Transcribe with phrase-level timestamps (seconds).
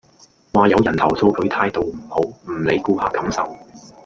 [0.51, 3.55] 話有人投訴佢態度唔好，唔理顧客感受